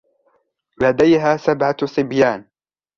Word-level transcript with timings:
لديها 0.81 1.37
سبعة 1.37 1.77
صبيان. 1.85 2.45